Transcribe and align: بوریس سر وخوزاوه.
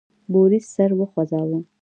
بوریس 0.31 0.65
سر 0.75 0.89
وخوزاوه. 0.99 1.59